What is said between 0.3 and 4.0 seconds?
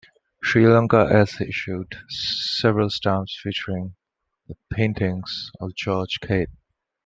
Sri Lanka has issued several stamps featuring